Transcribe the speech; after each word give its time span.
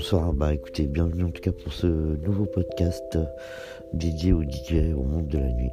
bonsoir, 0.00 0.32
bah 0.32 0.54
écoutez, 0.54 0.86
bienvenue 0.86 1.24
en 1.24 1.30
tout 1.30 1.42
cas 1.42 1.52
pour 1.52 1.74
ce 1.74 1.86
nouveau 1.86 2.46
podcast 2.46 3.18
dédié 3.92 4.32
au 4.32 4.42
DJ 4.42 4.94
au 4.96 5.02
monde 5.02 5.28
de 5.28 5.36
la 5.36 5.52
nuit. 5.52 5.72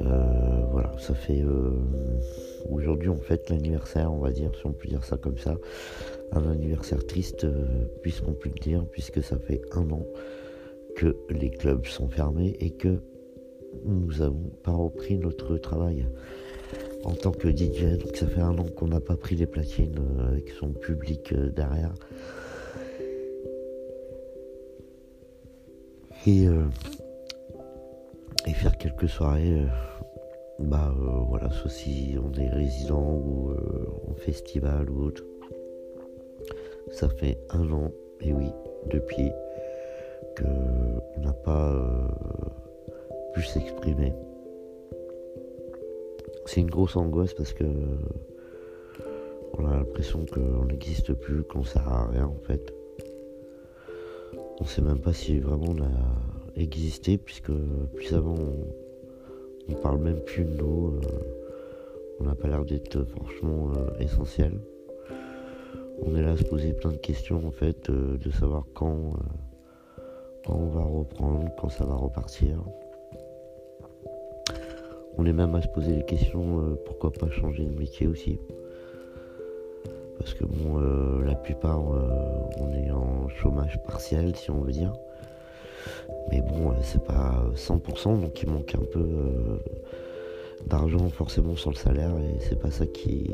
Euh, 0.00 0.64
voilà, 0.70 0.90
ça 0.98 1.12
fait 1.12 1.42
euh, 1.42 1.72
aujourd'hui 2.70 3.10
on 3.10 3.18
fête 3.18 3.50
l'anniversaire, 3.50 4.10
on 4.10 4.16
va 4.16 4.30
dire, 4.30 4.50
si 4.58 4.64
on 4.64 4.72
peut 4.72 4.88
dire 4.88 5.04
ça 5.04 5.18
comme 5.18 5.36
ça. 5.36 5.58
Un 6.32 6.50
anniversaire 6.50 7.06
triste, 7.06 7.44
euh, 7.44 7.66
puisqu'on 8.00 8.32
peut 8.32 8.48
le 8.48 8.58
dire, 8.58 8.86
puisque 8.90 9.22
ça 9.22 9.36
fait 9.38 9.60
un 9.72 9.90
an 9.90 10.06
que 10.96 11.14
les 11.28 11.50
clubs 11.50 11.84
sont 11.84 12.08
fermés 12.08 12.56
et 12.60 12.70
que 12.70 13.02
nous 13.84 14.20
n'avons 14.20 14.52
pas 14.62 14.72
repris 14.72 15.18
notre 15.18 15.58
travail 15.58 16.06
en 17.04 17.12
tant 17.12 17.32
que 17.32 17.54
DJ. 17.54 17.98
Donc 17.98 18.16
ça 18.16 18.26
fait 18.26 18.40
un 18.40 18.56
an 18.56 18.64
qu'on 18.74 18.88
n'a 18.88 19.00
pas 19.00 19.18
pris 19.18 19.36
les 19.36 19.46
platines 19.46 20.00
avec 20.30 20.48
son 20.48 20.70
public 20.70 21.34
derrière. 21.54 21.92
Et, 26.26 26.46
et 28.46 28.52
faire 28.52 28.78
quelques 28.78 29.08
soirées, 29.08 29.66
bah 30.58 30.94
voilà, 31.28 31.50
soit 31.50 31.70
si 31.70 32.16
on 32.22 32.32
est 32.40 32.48
résident 32.48 33.12
ou 33.12 33.52
en 34.08 34.14
festival 34.14 34.88
ou 34.88 35.04
autre. 35.04 35.22
Ça 36.90 37.08
fait 37.08 37.38
un 37.50 37.70
an, 37.72 37.90
et 38.20 38.32
oui, 38.32 38.48
depuis 38.90 39.30
que 40.34 40.44
on 41.16 41.20
n'a 41.20 41.32
pas 41.32 42.08
pu 43.34 43.42
s'exprimer. 43.42 44.14
C'est 46.46 46.60
une 46.60 46.70
grosse 46.70 46.96
angoisse 46.96 47.34
parce 47.34 47.52
que 47.52 47.64
on 49.58 49.66
a 49.66 49.76
l'impression 49.76 50.24
qu'on 50.26 50.64
n'existe 50.64 51.12
plus, 51.14 51.42
qu'on 51.42 51.64
sert 51.64 51.86
à 51.88 52.06
rien 52.08 52.26
en 52.26 52.40
fait. 52.46 52.72
On 54.60 54.64
sait 54.64 54.82
même 54.82 55.00
pas 55.00 55.12
si 55.12 55.40
vraiment 55.40 55.70
on 55.70 55.82
a 55.82 56.60
existé, 56.60 57.18
puisque 57.18 57.50
plus 57.94 58.14
avant 58.14 58.36
on, 59.68 59.74
parle 59.74 59.98
même 59.98 60.20
plus 60.20 60.44
de 60.44 60.54
nous. 60.54 60.88
Euh, 60.88 61.00
on 62.20 62.24
n'a 62.24 62.34
pas 62.36 62.46
l'air 62.46 62.64
d'être 62.64 63.02
franchement 63.04 63.72
euh, 63.76 63.98
essentiel. 63.98 64.52
On 66.02 66.14
est 66.14 66.22
là 66.22 66.32
à 66.32 66.36
se 66.36 66.44
poser 66.44 66.72
plein 66.72 66.92
de 66.92 66.98
questions 66.98 67.44
en 67.46 67.50
fait, 67.50 67.90
euh, 67.90 68.16
de 68.16 68.30
savoir 68.30 68.64
quand, 68.74 69.14
quand 70.46 70.54
on 70.54 70.68
va 70.68 70.84
reprendre, 70.84 71.50
quand 71.60 71.68
ça 71.68 71.84
va 71.84 71.94
repartir. 71.94 72.62
On 75.16 75.26
est 75.26 75.32
même 75.32 75.54
à 75.54 75.62
se 75.62 75.68
poser 75.68 75.96
des 75.96 76.04
questions, 76.04 76.76
pourquoi 76.84 77.12
pas 77.12 77.30
changer 77.30 77.64
de 77.64 77.76
métier 77.76 78.06
aussi 78.06 78.38
parce 80.24 80.34
que 80.34 80.44
bon, 80.44 80.78
la 81.34 81.40
plupart, 81.40 81.92
euh, 81.92 82.08
on 82.60 82.72
est 82.72 82.92
en 82.92 83.28
chômage 83.28 83.82
partiel, 83.82 84.36
si 84.36 84.52
on 84.52 84.60
veut 84.60 84.70
dire. 84.70 84.92
Mais 86.30 86.40
bon, 86.40 86.70
euh, 86.70 86.74
c'est 86.82 87.02
pas 87.02 87.44
100%, 87.56 88.20
donc 88.20 88.40
il 88.40 88.50
manque 88.50 88.72
un 88.76 88.84
peu 88.92 89.04
d'argent 90.66 91.08
forcément 91.08 91.56
sur 91.56 91.70
le 91.70 91.76
salaire, 91.76 92.16
et 92.18 92.38
c'est 92.38 92.58
pas 92.58 92.70
ça 92.70 92.86
qui, 92.86 93.28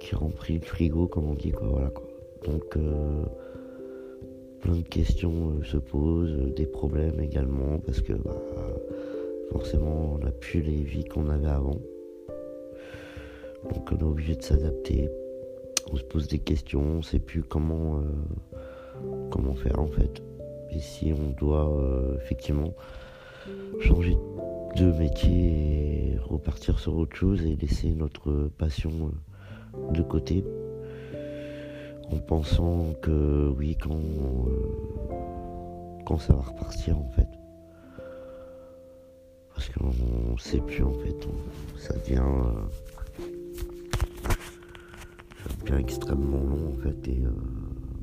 qui 0.00 0.16
remplit 0.16 0.58
le 0.58 0.64
frigo, 0.66 1.06
comme 1.06 1.30
on 1.30 1.34
dit, 1.34 1.52
quoi. 1.52 1.68
Voilà, 1.68 1.90
quoi. 1.90 2.06
Donc, 2.44 2.76
plein 4.60 4.76
de 4.76 4.88
questions 4.88 5.62
se 5.62 5.76
posent, 5.76 6.52
des 6.56 6.66
problèmes 6.66 7.20
également, 7.20 7.78
parce 7.78 8.00
que 8.00 8.14
bah, 8.14 8.36
forcément, 9.52 10.14
on 10.14 10.18
n'a 10.18 10.32
plus 10.32 10.60
les 10.60 10.82
vies 10.82 11.04
qu'on 11.04 11.28
avait 11.28 11.46
avant. 11.46 11.78
Donc 13.62 13.92
on 13.92 13.98
est 13.98 14.02
obligé 14.02 14.34
de 14.34 14.42
s'adapter 14.42 15.10
on 15.92 15.96
se 15.96 16.04
pose 16.04 16.28
des 16.28 16.38
questions, 16.38 16.80
on 16.80 16.96
ne 16.98 17.02
sait 17.02 17.18
plus 17.18 17.42
comment, 17.42 17.98
euh, 17.98 18.58
comment 19.30 19.54
faire 19.54 19.78
en 19.78 19.86
fait. 19.86 20.22
Et 20.70 20.78
si 20.78 21.12
on 21.12 21.30
doit 21.30 21.68
euh, 21.68 22.16
effectivement 22.18 22.74
changer 23.80 24.16
de 24.76 24.92
métier 24.92 26.12
et 26.12 26.18
repartir 26.18 26.78
sur 26.78 26.96
autre 26.96 27.16
chose 27.16 27.44
et 27.44 27.56
laisser 27.56 27.90
notre 27.90 28.50
passion 28.56 28.90
euh, 29.74 29.92
de 29.92 30.02
côté 30.02 30.44
en 32.12 32.18
pensant 32.18 32.94
que 33.02 33.52
oui 33.56 33.76
quand, 33.80 34.00
quand 36.04 36.18
ça 36.18 36.34
va 36.34 36.42
repartir 36.42 36.98
en 36.98 37.08
fait 37.10 37.28
parce 39.54 39.68
qu'on 39.70 40.32
ne 40.32 40.38
sait 40.38 40.60
plus 40.60 40.82
en 40.82 40.92
fait 40.92 41.28
ça 41.78 41.94
devient 41.94 42.22
extrêmement 45.78 46.42
long 46.42 46.72
en 46.72 46.82
fait 46.82 47.08
et 47.08 47.22
euh, 47.24 47.30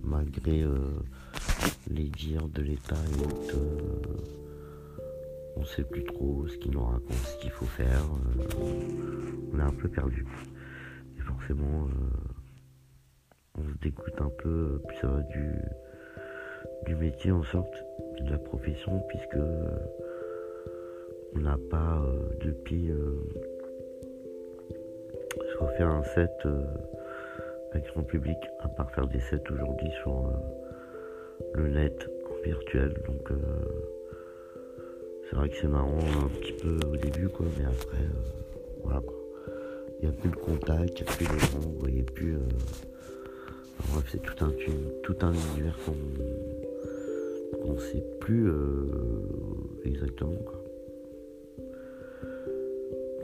malgré 0.03 0.63
euh, 0.63 0.77
les 1.89 2.09
dires 2.09 2.47
de 2.49 2.61
l'État 2.61 2.95
et 2.95 3.55
euh, 3.55 3.57
on 5.55 5.65
sait 5.65 5.83
plus 5.83 6.03
trop 6.03 6.47
ce 6.47 6.57
qu'il 6.57 6.71
nous 6.71 6.83
raconte, 6.83 7.13
ce 7.13 7.37
qu'il 7.37 7.51
faut 7.51 7.65
faire. 7.65 8.03
on 9.53 9.59
est 9.59 9.63
un 9.63 9.71
peu 9.71 9.89
perdu. 9.89 10.25
Et 11.17 11.21
forcément, 11.21 11.87
on 13.57 13.63
se 13.63 13.77
dégoûte 13.81 14.21
un 14.21 14.29
peu, 14.37 14.79
puis 14.87 14.97
ça 15.01 15.07
va 15.07 15.21
du, 15.23 15.51
du 16.85 16.95
métier 16.95 17.31
en 17.31 17.41
sorte, 17.41 17.73
de 18.21 18.29
la 18.29 18.37
profession, 18.37 19.03
puisque 19.07 19.39
on 21.35 21.39
n'a 21.39 21.57
pas 21.71 22.05
depuis 22.39 22.91
fait 25.77 25.83
un 25.83 26.03
set 26.03 26.47
avec 27.71 27.85
son 27.93 28.03
public, 28.03 28.37
à 28.59 28.67
part 28.67 28.91
faire 28.91 29.07
des 29.07 29.19
sets 29.19 29.43
aujourd'hui 29.51 29.91
sur 30.01 30.27
euh, 30.27 30.31
le 31.53 31.69
net 31.69 32.07
en 32.29 32.43
virtuel. 32.43 32.93
Donc 33.07 33.31
euh, 33.31 33.35
c'est 35.29 35.35
vrai 35.35 35.49
que 35.49 35.55
c'est 35.59 35.67
marrant 35.67 35.97
un 35.97 36.29
petit 36.39 36.53
peu 36.53 36.79
au 36.87 36.95
début 36.95 37.29
quoi, 37.29 37.45
mais 37.57 37.65
après 37.65 38.03
euh, 38.03 38.61
voilà 38.83 39.01
quoi. 39.01 39.15
Il 39.99 40.07
n'y 40.07 40.15
a 40.15 40.17
plus 40.17 40.29
le 40.29 40.37
contact, 40.37 40.99
il 40.99 41.03
n'y 41.03 41.09
a 41.09 41.13
plus 41.13 41.25
les 41.25 41.39
gens, 41.39 41.59
vous 41.59 41.79
voyez 41.79 42.03
plus. 42.03 42.37
bref, 43.89 44.05
c'est 44.11 44.21
tout 44.21 44.45
un, 44.45 44.51
tout 45.01 45.17
un 45.21 45.33
univers 45.33 45.77
qu'on 45.85 47.73
ne 47.73 47.79
sait 47.79 48.03
plus 48.19 48.51
exactement 49.83 50.35
quoi. 50.45 50.56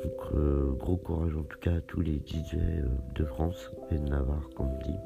Donc 0.04 0.34
euh, 0.36 0.72
gros 0.78 0.98
courage 0.98 1.36
en 1.38 1.44
tout 1.44 1.60
cas 1.60 1.76
à 1.76 1.82
tous 1.82 2.02
les 2.02 2.16
DJ 2.16 2.56
euh, 2.56 2.84
de 3.16 3.24
France 3.24 3.72
et 3.92 3.98
de 3.98 4.10
Navarre 4.10 4.50
comme 4.56 4.68
on 4.68 4.84
dit. 4.84 5.00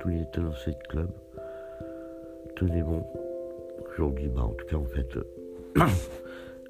Tous 0.00 0.08
les 0.08 0.24
tenanciers 0.32 0.72
de 0.72 0.88
club. 0.88 1.10
Tenez 2.56 2.82
bon. 2.82 3.06
Aujourd'hui, 3.88 4.28
bah 4.28 4.42
en 4.42 4.52
tout 4.52 4.66
cas 4.66 4.76
en 4.76 4.84
fait 4.84 5.16
euh, 5.16 5.24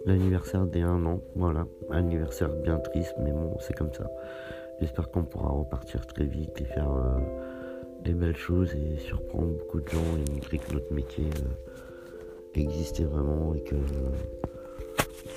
l'anniversaire 0.07 0.67
des 0.67 0.83
1 0.83 1.07
an. 1.07 1.21
Voilà. 1.35 1.67
Anniversaire 1.91 2.51
bien 2.51 2.79
triste, 2.79 3.15
mais 3.23 3.33
bon, 3.33 3.57
c'est 3.61 3.75
comme 3.75 3.93
ça. 3.95 4.11
J'espère 4.81 5.11
qu'on 5.11 5.25
pourra 5.25 5.51
repartir 5.51 6.07
très 6.07 6.25
vite 6.25 6.61
et 6.61 6.65
faire 6.65 6.91
des 8.03 8.15
belles 8.15 8.37
choses 8.37 8.75
et 8.75 8.99
surprendre 8.99 9.59
beaucoup 9.59 9.81
de 9.81 9.89
gens 9.89 9.99
et 10.17 10.33
montrer 10.33 10.59
que 10.59 10.73
notre 10.73 10.93
métier 10.93 11.27
existait 12.55 13.05
vraiment 13.05 13.55
et 13.55 13.63
que 13.63 13.77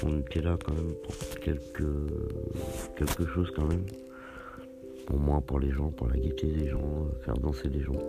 on 0.06 0.20
était 0.20 0.42
là 0.42 0.58
quand 0.64 0.74
même 0.74 0.94
pour 1.04 1.16
quelque, 1.40 3.26
chose 3.26 3.52
quand 3.56 3.66
même. 3.66 3.86
Au 5.12 5.18
moins 5.18 5.42
pour 5.42 5.60
les 5.60 5.72
gens, 5.72 5.92
pour 5.92 6.08
la 6.08 6.18
gaieté 6.18 6.48
des 6.48 6.68
gens, 6.68 6.80
euh, 6.80 7.24
faire 7.24 7.38
danser 7.38 7.70
les 7.70 7.82
gens, 7.82 8.00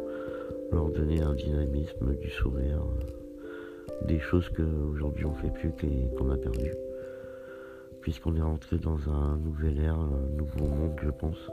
leur 0.72 0.90
donner 0.90 1.20
un 1.22 1.34
dynamisme, 1.34 2.14
du 2.16 2.30
sourire, 2.30 2.82
euh, 2.82 4.06
des 4.06 4.20
choses 4.20 4.48
qu'aujourd'hui 4.50 5.24
on 5.24 5.34
fait 5.34 5.50
plus 5.50 5.70
qu'on 6.16 6.30
a 6.30 6.36
perdu. 6.36 6.72
Puisqu'on 8.00 8.36
est 8.36 8.42
rentré 8.42 8.78
dans 8.78 8.98
un 9.08 9.38
nouvel 9.38 9.80
ère, 9.80 9.98
un 9.98 10.28
nouveau 10.36 10.66
monde 10.66 10.98
je 11.02 11.10
pense. 11.10 11.50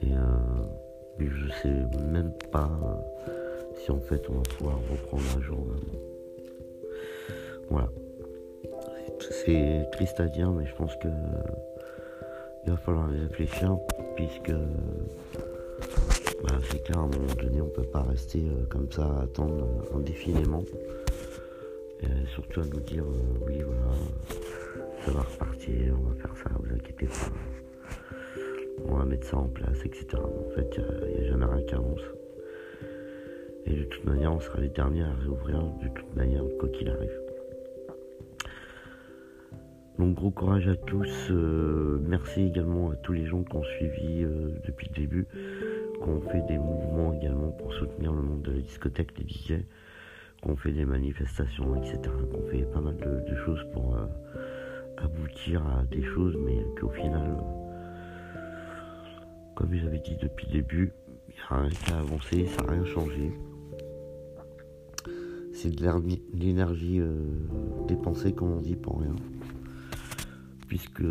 Et 0.00 0.12
euh, 0.12 1.18
je 1.18 1.48
sais 1.62 1.74
même 2.12 2.32
pas 2.50 2.70
si 3.76 3.90
en 3.90 4.00
fait 4.00 4.22
on 4.30 4.34
va 4.34 4.42
pouvoir 4.42 4.78
reprendre 4.90 5.24
un 5.36 5.42
jour 5.42 5.66
Voilà 7.70 7.90
c'est 9.30 9.88
triste 9.92 10.20
à 10.20 10.26
dire, 10.26 10.50
mais 10.50 10.66
je 10.66 10.74
pense 10.74 10.96
que 10.96 11.08
il 12.66 12.70
va 12.70 12.76
falloir 12.78 13.08
réfléchir, 13.08 13.76
puisque 14.16 14.52
bah, 16.42 16.58
c'est 16.70 16.82
clair, 16.82 16.98
à 16.98 17.02
un 17.02 17.06
moment 17.06 17.34
donné, 17.40 17.60
on 17.60 17.68
peut 17.68 17.82
pas 17.82 18.02
rester 18.02 18.40
euh, 18.40 18.64
comme 18.68 18.90
ça 18.90 19.04
à 19.04 19.22
attendre 19.22 19.66
indéfiniment. 19.94 20.62
Et 22.02 22.26
surtout 22.34 22.60
à 22.60 22.64
nous 22.64 22.80
dire, 22.80 23.04
euh, 23.04 23.46
oui, 23.46 23.62
voilà, 23.62 23.96
ça 25.04 25.12
va 25.12 25.20
repartir, 25.20 25.94
on 25.98 26.08
va 26.10 26.14
faire 26.16 26.36
ça, 26.36 26.50
vous 26.58 26.74
inquiétez 26.74 27.06
pas. 27.06 27.32
On 28.86 28.96
va 28.96 29.04
mettre 29.04 29.26
ça 29.26 29.36
en 29.36 29.48
place, 29.48 29.78
etc. 29.84 30.06
En 30.16 30.54
fait, 30.54 30.76
il 30.76 31.20
n'y 31.20 31.26
a, 31.26 31.30
jamais 31.30 31.46
rien 31.46 31.62
qui 31.62 31.74
avance. 31.74 32.00
Et 33.66 33.74
de 33.74 33.84
toute 33.84 34.04
manière, 34.04 34.32
on 34.32 34.40
sera 34.40 34.60
les 34.60 34.68
derniers 34.68 35.04
à 35.04 35.14
réouvrir, 35.22 35.62
de 35.82 35.88
toute 35.88 36.16
manière, 36.16 36.42
quoi 36.58 36.68
qu'il 36.68 36.90
arrive. 36.90 37.23
Donc 39.98 40.16
gros 40.16 40.30
courage 40.30 40.66
à 40.66 40.74
tous. 40.74 41.28
Euh, 41.30 42.00
merci 42.04 42.42
également 42.42 42.90
à 42.90 42.96
tous 42.96 43.12
les 43.12 43.26
gens 43.26 43.44
qui 43.44 43.54
ont 43.54 43.62
suivi 43.62 44.24
euh, 44.24 44.50
depuis 44.66 44.88
le 44.88 44.94
début, 45.02 45.26
qu'on 46.02 46.20
fait 46.20 46.42
des 46.48 46.58
mouvements 46.58 47.12
également 47.12 47.50
pour 47.52 47.72
soutenir 47.74 48.12
le 48.12 48.22
monde 48.22 48.42
de 48.42 48.52
la 48.52 48.60
discothèque, 48.60 49.16
les 49.18 49.24
DJ, 49.24 49.62
qu'on 50.42 50.56
fait 50.56 50.72
des 50.72 50.84
manifestations, 50.84 51.76
etc. 51.76 52.00
Qu'on 52.32 52.42
fait 52.50 52.64
pas 52.72 52.80
mal 52.80 52.96
de, 52.96 53.36
choses 53.46 53.64
pour 53.72 53.94
euh, 53.94 54.06
aboutir 54.96 55.64
à 55.64 55.84
des 55.84 56.02
choses, 56.02 56.36
mais 56.44 56.58
qu'au 56.80 56.88
final, 56.88 57.36
comme 59.54 59.72
j'avais 59.74 60.00
dit 60.00 60.16
depuis 60.20 60.46
le 60.48 60.52
début, 60.54 60.92
il 61.28 61.34
n'y 61.34 61.40
a 61.50 61.60
rien 61.60 61.70
qui 61.70 61.92
a 61.92 61.98
avancé, 61.98 62.46
ça 62.46 62.64
n'a 62.64 62.72
rien 62.72 62.84
changé. 62.84 63.32
C'est 65.52 65.70
de 65.70 65.88
l'énergie 66.32 67.00
dépensée, 67.86 68.32
comme 68.32 68.50
on 68.50 68.60
dit, 68.60 68.74
pour 68.74 69.00
rien 69.00 69.14
puisque 70.74 71.06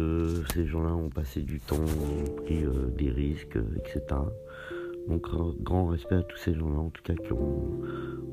ces 0.54 0.68
gens-là 0.68 0.94
ont 0.94 1.08
passé 1.08 1.40
du 1.40 1.62
temps, 1.62 1.78
ont 1.78 2.36
pris 2.44 2.66
euh, 2.66 2.90
des 2.98 3.10
risques, 3.10 3.58
etc. 3.78 4.04
Donc 5.08 5.26
grand 5.62 5.88
respect 5.88 6.16
à 6.16 6.24
tous 6.24 6.36
ces 6.36 6.54
gens-là, 6.54 6.80
en 6.80 6.90
tout 6.90 7.02
cas, 7.02 7.14
qui 7.14 7.32
ont, 7.32 7.80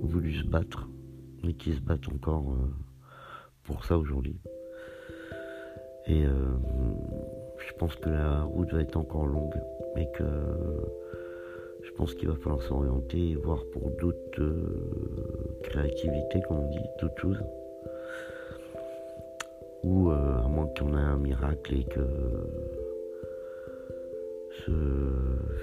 voulu 0.03 0.33
se 0.35 0.45
battre 0.45 0.89
et 1.45 1.55
qui 1.55 1.73
se 1.73 1.79
battent 1.79 2.09
encore 2.09 2.51
euh, 2.51 2.67
pour 3.63 3.85
ça 3.85 3.97
aujourd'hui. 3.97 4.41
Et 6.09 6.27
euh, 6.27 6.33
je 7.65 7.73
pense 7.75 7.95
que 7.95 8.11
la 8.11 8.43
route 8.43 8.73
va 8.73 8.81
être 8.81 8.97
encore 8.97 9.27
longue, 9.27 9.55
mais 9.95 10.11
que 10.19 10.25
je 11.85 11.93
pense 11.93 12.13
qu'il 12.15 12.27
va 12.27 12.35
falloir 12.35 12.61
s'orienter 12.63 13.31
et 13.31 13.35
voir 13.37 13.63
pour 13.73 13.89
d'autres 14.01 14.53
créativités, 15.63 16.43
comme 16.49 16.59
on 16.59 16.71
dit, 16.71 16.89
d'autres 17.01 17.21
choses 17.21 17.45
ou 19.83 20.11
euh, 20.11 20.43
à 20.43 20.49
moins 20.49 20.67
qu'on 20.79 20.97
ait 20.97 21.01
un 21.01 21.17
miracle 21.17 21.75
et 21.75 21.85
que 21.85 22.01
ce 24.67 24.73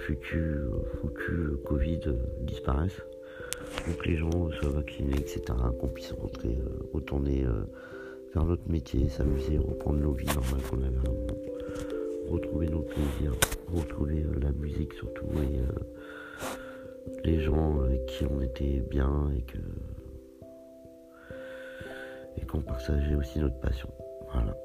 futur 0.05 0.81
foutu 0.99 1.57
Covid 1.65 1.99
disparaisse, 2.41 3.01
donc 3.87 4.05
les 4.05 4.17
gens 4.17 4.49
soient 4.51 4.69
vaccinés, 4.69 5.17
etc., 5.17 5.41
qu'on 5.79 5.87
puisse 5.87 6.13
rentrer, 6.13 6.57
euh, 6.59 6.89
retourner 6.93 7.43
euh, 7.45 7.63
faire 8.33 8.45
notre 8.45 8.67
métier, 8.69 9.07
s'amuser, 9.09 9.57
reprendre 9.57 9.99
nos 9.99 10.13
vies 10.13 10.27
normales 10.27 10.61
qu'on 10.69 10.77
avait 10.77 10.97
avant, 10.97 12.31
retrouver 12.31 12.67
nos 12.67 12.81
plaisirs, 12.81 13.33
retrouver 13.73 14.25
la 14.41 14.51
musique 14.51 14.93
surtout 14.93 15.27
et 15.35 15.61
les 17.23 17.39
gens 17.39 17.81
avec 17.81 18.05
qui 18.07 18.25
on 18.25 18.41
était 18.41 18.83
bien 18.89 19.31
et 19.37 19.41
que 19.41 19.57
et 22.37 22.45
qu'on 22.45 22.61
partageait 22.61 23.15
aussi 23.15 23.39
notre 23.39 23.59
passion. 23.59 23.89
Voilà. 24.33 24.57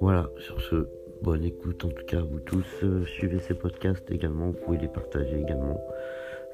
Voilà, 0.00 0.30
sur 0.38 0.60
ce, 0.60 0.86
bonne 1.22 1.44
écoute 1.44 1.84
en 1.84 1.88
tout 1.88 2.04
cas 2.04 2.20
vous 2.20 2.40
tous. 2.40 2.66
Euh, 2.82 3.04
suivez 3.04 3.40
ces 3.40 3.54
podcasts 3.54 4.10
également, 4.10 4.46
vous 4.46 4.58
pouvez 4.64 4.78
les 4.78 4.88
partager 4.88 5.40
également. 5.40 5.80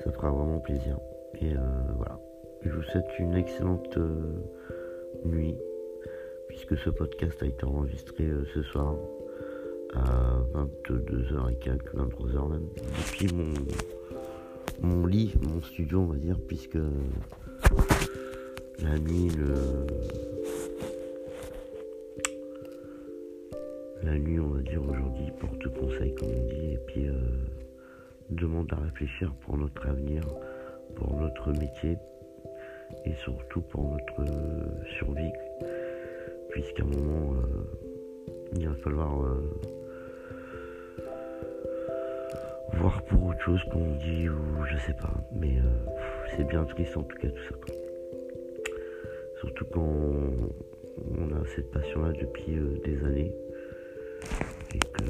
Ça 0.02 0.10
fera 0.12 0.30
vraiment 0.30 0.60
plaisir. 0.60 0.98
Et 1.40 1.52
euh, 1.52 1.58
voilà. 1.96 2.18
Je 2.62 2.70
vous 2.70 2.82
souhaite 2.84 3.18
une 3.18 3.34
excellente 3.34 3.96
euh, 3.98 4.32
nuit, 5.26 5.56
puisque 6.48 6.78
ce 6.78 6.88
podcast 6.88 7.42
a 7.42 7.46
été 7.46 7.64
enregistré 7.64 8.26
ce 8.54 8.62
soir 8.62 8.96
à 9.94 10.38
22h 10.54 11.52
et 11.52 11.56
quelques, 11.56 11.94
23h 11.94 12.50
même, 12.50 12.68
depuis 12.98 13.32
mon, 13.34 13.52
mon 14.80 15.06
lit, 15.06 15.34
mon 15.42 15.60
studio 15.60 16.00
on 16.00 16.06
va 16.06 16.16
dire, 16.16 16.38
puisque 16.48 16.78
la 18.82 18.98
nuit. 18.98 19.30
La 24.02 24.18
nuit, 24.18 24.38
on 24.38 24.48
va 24.48 24.60
dire 24.60 24.82
aujourd'hui, 24.82 25.32
porte 25.40 25.66
conseil, 25.80 26.14
comme 26.14 26.28
on 26.28 26.48
dit, 26.48 26.72
et 26.74 26.80
puis 26.86 27.08
euh, 27.08 27.14
demande 28.30 28.70
à 28.72 28.76
réfléchir 28.76 29.32
pour 29.40 29.56
notre 29.56 29.86
avenir, 29.86 30.22
pour 30.94 31.18
notre 31.18 31.52
métier, 31.52 31.96
et 33.06 33.14
surtout 33.14 33.62
pour 33.62 33.92
notre 33.92 34.30
survie, 34.98 35.32
puisqu'à 36.50 36.82
un 36.82 36.86
moment, 36.86 37.34
euh, 37.34 37.64
il 38.56 38.68
va 38.68 38.74
falloir 38.74 39.22
euh, 39.22 39.58
voir 42.74 43.02
pour 43.04 43.24
autre 43.28 43.40
chose 43.40 43.62
qu'on 43.72 43.96
dit, 43.96 44.28
ou 44.28 44.64
je 44.70 44.76
sais 44.86 44.94
pas, 44.94 45.14
mais 45.32 45.56
c'est 46.36 46.44
bien 46.46 46.64
triste 46.64 46.96
en 46.96 47.04
tout 47.04 47.16
cas 47.16 47.28
tout 47.28 47.42
ça. 47.48 47.83
Surtout 49.44 49.66
quand 49.66 49.82
on 51.18 51.32
a 51.32 51.46
cette 51.54 51.70
passion-là 51.70 52.12
depuis 52.12 52.56
euh, 52.56 52.78
des 52.82 53.04
années 53.04 53.32
et 54.74 54.78
que 54.78 55.04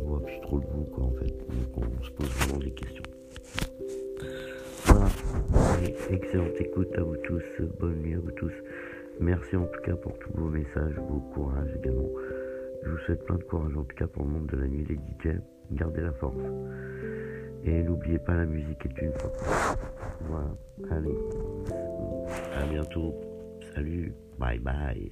on 0.00 0.04
voit 0.04 0.24
plus 0.24 0.40
trop 0.42 0.58
le 0.58 0.66
bout 0.66 0.84
quoi 0.92 1.04
en 1.04 1.10
fait. 1.12 1.26
Donc 1.26 1.88
on 2.00 2.04
se 2.04 2.10
pose 2.12 2.28
vraiment 2.28 2.58
des 2.60 2.70
questions. 2.70 3.02
Voilà. 4.84 5.08
excellente 6.10 6.60
écoute 6.60 6.96
à 6.96 7.02
vous 7.02 7.16
tous, 7.16 7.42
bonne 7.80 7.96
nuit 7.96 8.14
à 8.14 8.18
vous 8.20 8.30
tous. 8.30 8.52
Merci 9.20 9.56
en 9.56 9.66
tout 9.66 9.80
cas 9.80 9.96
pour 9.96 10.16
tous 10.18 10.32
vos 10.34 10.48
messages, 10.48 10.94
vos 11.08 11.20
courages 11.34 11.74
également. 11.76 12.08
Je 12.84 12.90
vous 12.90 12.98
souhaite 12.98 13.24
plein 13.24 13.36
de 13.36 13.44
courage 13.44 13.76
en 13.76 13.82
tout 13.82 13.96
cas 13.96 14.06
pour 14.06 14.24
le 14.24 14.30
monde 14.30 14.46
de 14.46 14.56
la 14.58 14.68
nuit 14.68 14.86
les 14.88 14.94
DJ. 14.94 15.38
Gardez 15.72 16.02
la 16.02 16.12
force. 16.12 16.44
Et 17.64 17.82
n'oubliez 17.82 18.18
pas 18.18 18.34
la 18.34 18.46
musique 18.46 18.86
est 18.86 19.02
une 19.02 19.12
force. 19.14 19.76
Voilà. 20.28 20.54
Allez. 20.90 21.83
À 22.54 22.66
bientôt. 22.66 23.14
Salut. 23.74 24.12
Bye 24.38 24.58
bye. 24.58 25.10